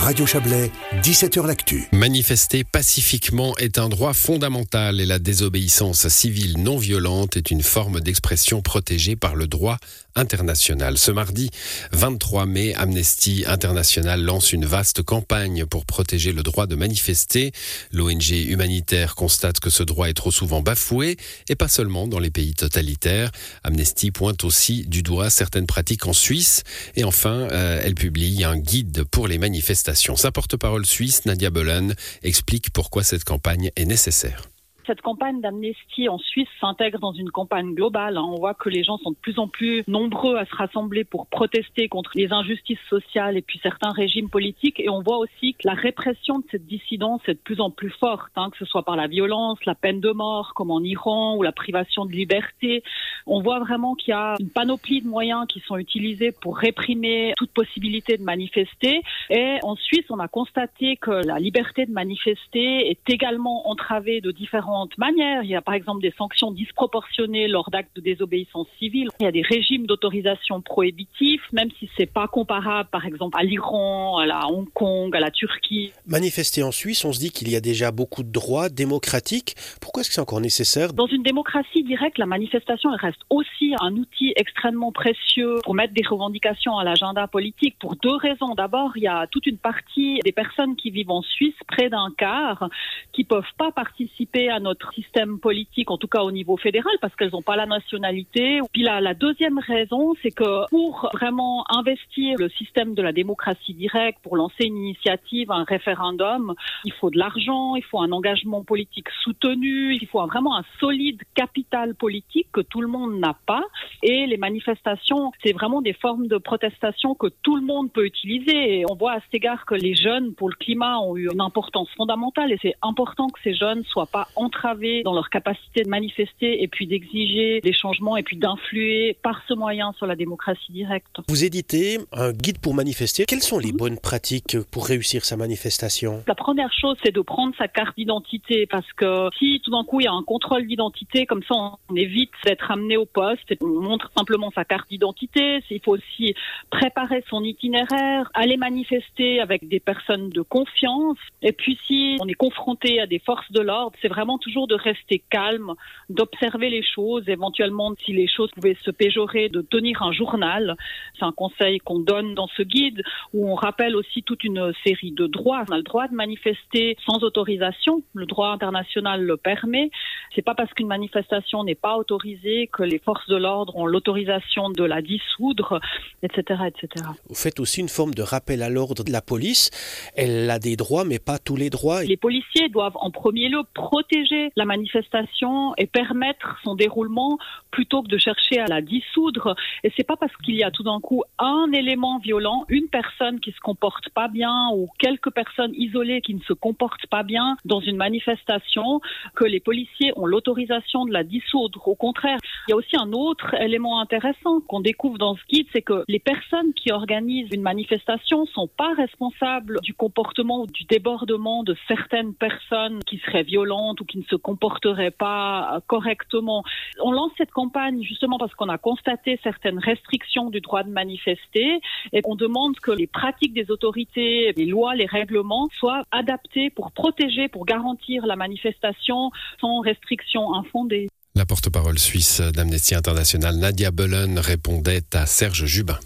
[0.00, 0.72] Radio Chablais,
[1.02, 1.86] 17h L'Actu.
[1.92, 8.00] Manifester pacifiquement est un droit fondamental et la désobéissance civile non violente est une forme
[8.00, 9.76] d'expression protégée par le droit
[10.16, 10.98] international.
[10.98, 11.50] Ce mardi
[11.92, 17.52] 23 mai, Amnesty International lance une vaste campagne pour protéger le droit de manifester.
[17.92, 21.16] L'ONG humanitaire constate que ce droit est trop souvent bafoué
[21.48, 23.30] et pas seulement dans les pays totalitaires.
[23.64, 26.64] Amnesty pointe aussi du doigt certaines pratiques en Suisse
[26.96, 29.89] et enfin, euh, elle publie un guide pour les manifestations.
[29.94, 31.88] Sa porte-parole suisse, Nadia Bolan,
[32.22, 34.42] explique pourquoi cette campagne est nécessaire
[34.90, 38.16] cette campagne d'amnistie en Suisse s'intègre dans une campagne globale.
[38.16, 38.24] Hein.
[38.26, 41.28] On voit que les gens sont de plus en plus nombreux à se rassembler pour
[41.28, 44.80] protester contre les injustices sociales et puis certains régimes politiques.
[44.80, 47.90] Et on voit aussi que la répression de cette dissidence est de plus en plus
[47.90, 51.36] forte, hein, que ce soit par la violence, la peine de mort, comme en Iran,
[51.36, 52.82] ou la privation de liberté.
[53.26, 57.32] On voit vraiment qu'il y a une panoplie de moyens qui sont utilisés pour réprimer
[57.36, 59.02] toute possibilité de manifester.
[59.30, 64.30] Et en Suisse, on a constaté que la liberté de manifester est également entravée de
[64.30, 65.42] différents manières.
[65.42, 69.08] Il y a par exemple des sanctions disproportionnées lors d'actes de désobéissance civile.
[69.20, 73.42] Il y a des régimes d'autorisation prohibitifs, même si c'est pas comparable par exemple à
[73.42, 75.92] l'Iran, à la Hong Kong, à la Turquie.
[76.06, 79.54] Manifester en Suisse, on se dit qu'il y a déjà beaucoup de droits démocratiques.
[79.80, 80.92] Pourquoi est-ce que c'est encore nécessaire?
[80.92, 85.92] Dans une démocratie directe, la manifestation elle reste aussi un outil extrêmement précieux pour mettre
[85.94, 88.54] des revendications à l'agenda politique pour deux raisons.
[88.54, 92.10] D'abord, il y a toute une partie des personnes qui vivent en Suisse, près d'un
[92.16, 92.68] quart,
[93.12, 97.14] qui peuvent pas participer à notre système politique, en tout cas au niveau fédéral, parce
[97.16, 98.60] qu'elles n'ont pas la nationalité.
[98.72, 103.74] Puis la, la deuxième raison, c'est que pour vraiment investir le système de la démocratie
[103.74, 108.62] directe, pour lancer une initiative, un référendum, il faut de l'argent, il faut un engagement
[108.62, 113.62] politique soutenu, il faut vraiment un solide capital politique que tout le monde n'a pas.
[114.02, 118.78] Et les manifestations, c'est vraiment des formes de protestation que tout le monde peut utiliser.
[118.80, 121.40] Et on voit à cet égard que les jeunes pour le climat ont eu une
[121.40, 125.88] importance fondamentale et c'est important que ces jeunes soient pas entraver dans leur capacité de
[125.88, 130.72] manifester et puis d'exiger des changements et puis d'influer par ce moyen sur la démocratie
[130.72, 131.20] directe.
[131.28, 133.24] Vous éditez un guide pour manifester.
[133.26, 133.78] Quelles sont les mhm.
[133.78, 136.22] bonnes pratiques pour réussir sa manifestation?
[136.26, 140.00] La première chose, c'est de prendre sa carte d'identité parce que si tout d'un coup
[140.00, 143.54] il y a un contrôle d'identité, comme ça on évite d'être amené au poste.
[143.60, 145.60] On montre simplement sa carte d'identité.
[145.70, 146.34] Il faut aussi
[146.70, 151.18] préparer son itinéraire, aller manifester avec des personnes de confiance.
[151.42, 154.74] Et puis si on est confronté à des forces de l'ordre, c'est vraiment toujours de
[154.74, 155.74] rester calme,
[156.08, 160.76] d'observer les choses, éventuellement si les choses pouvaient se péjorer, de tenir un journal.
[161.18, 163.02] C'est un conseil qu'on donne dans ce guide
[163.32, 165.64] où on rappelle aussi toute une série de droits.
[165.68, 169.90] On a le droit de manifester sans autorisation, le droit international le permet.
[170.34, 174.70] C'est pas parce qu'une manifestation n'est pas autorisée que les forces de l'ordre ont l'autorisation
[174.70, 175.80] de la dissoudre,
[176.22, 177.04] etc., etc.
[177.28, 179.70] Vous faites aussi une forme de rappel à l'ordre de la police.
[180.16, 182.02] Elle a des droits, mais pas tous les droits.
[182.02, 187.36] Les policiers doivent en premier lieu protéger la manifestation et permettre son déroulement
[187.70, 189.54] plutôt que de chercher à la dissoudre.
[189.84, 193.40] Et c'est pas parce qu'il y a tout d'un coup un élément violent, une personne
[193.40, 197.58] qui se comporte pas bien ou quelques personnes isolées qui ne se comportent pas bien
[197.66, 199.02] dans une manifestation
[199.34, 201.86] que les policiers ont l'autorisation de la dissoudre.
[201.86, 202.38] Au contraire,
[202.70, 206.04] il y a aussi un autre élément intéressant qu'on découvre dans ce guide, c'est que
[206.06, 211.74] les personnes qui organisent une manifestation sont pas responsables du comportement ou du débordement de
[211.88, 216.62] certaines personnes qui seraient violentes ou qui ne se comporteraient pas correctement.
[217.02, 221.80] On lance cette campagne justement parce qu'on a constaté certaines restrictions du droit de manifester
[222.12, 226.92] et on demande que les pratiques des autorités, les lois, les règlements soient adaptés pour
[226.92, 231.08] protéger, pour garantir la manifestation sans restrictions infondées.
[231.36, 235.98] La porte-parole suisse d'Amnesty International, Nadia Bullen, répondait à Serge Jubin.